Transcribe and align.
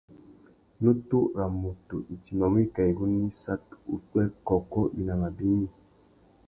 Nutu 0.81 1.17
râ 1.37 1.45
mutu 1.61 1.97
i 2.13 2.15
timbamú 2.23 2.55
wikā 2.59 2.81
igunú 2.91 3.17
issat, 3.31 3.63
upwê, 3.93 4.23
kôkô, 4.47 4.81
winama 4.95 5.27
bignï. 5.37 5.67